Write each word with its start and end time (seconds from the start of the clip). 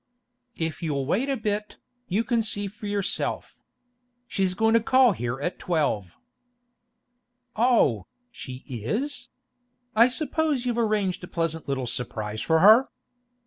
'If 0.55 0.81
you'll 0.81 1.05
wait 1.05 1.29
a 1.29 1.37
bit, 1.37 1.77
you 2.07 2.23
can 2.23 2.41
see 2.41 2.65
for 2.65 2.87
yourself. 2.87 3.59
She's 4.27 4.55
goin' 4.55 4.73
to 4.73 4.79
call 4.79 5.11
here 5.11 5.39
at 5.39 5.59
twelve.' 5.59 6.17
'Oh, 7.55 8.07
she 8.31 8.63
is? 8.67 9.29
I 9.95 10.07
suppose 10.09 10.65
you've 10.65 10.79
arranged 10.79 11.23
a 11.23 11.27
pleasant 11.27 11.67
little 11.67 11.85
surprise 11.85 12.41
for 12.41 12.61
her? 12.61 12.89